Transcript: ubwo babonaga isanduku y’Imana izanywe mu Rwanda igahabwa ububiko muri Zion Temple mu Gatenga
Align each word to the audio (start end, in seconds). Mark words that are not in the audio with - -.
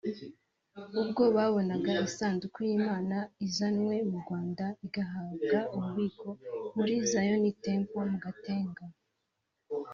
ubwo 1.01 1.23
babonaga 1.35 1.91
isanduku 2.07 2.57
y’Imana 2.67 3.17
izanywe 3.45 3.95
mu 4.09 4.17
Rwanda 4.23 4.65
igahabwa 4.85 5.57
ububiko 5.75 6.27
muri 6.75 6.93
Zion 7.09 7.43
Temple 7.63 8.03
mu 8.11 8.17
Gatenga 8.25 8.83